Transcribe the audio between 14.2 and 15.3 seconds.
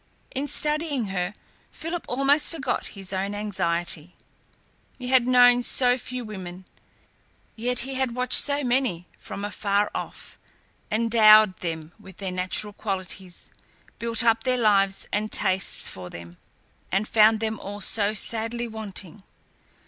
up their lives